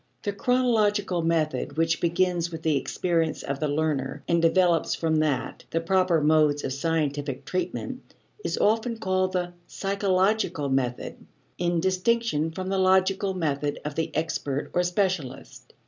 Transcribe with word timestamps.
The 0.23 0.33
chronological 0.33 1.21
method 1.21 1.77
which 1.77 2.01
begins 2.01 2.49
with 2.49 2.63
the 2.63 2.75
experience 2.75 3.43
of 3.43 3.59
the 3.59 3.67
learner 3.67 4.23
and 4.27 4.41
develops 4.41 4.95
from 4.95 5.17
that 5.17 5.63
the 5.69 5.79
proper 5.79 6.19
modes 6.19 6.63
of 6.63 6.73
scientific 6.73 7.45
treatment 7.45 8.15
is 8.43 8.57
often 8.57 8.97
called 8.97 9.33
the 9.33 9.53
"psychological" 9.67 10.69
method 10.69 11.17
in 11.59 11.79
distinction 11.81 12.49
from 12.49 12.69
the 12.69 12.79
logical 12.79 13.35
method 13.35 13.79
of 13.85 13.93
the 13.93 14.09
expert 14.15 14.71
or 14.73 14.81
specialist. 14.81 15.71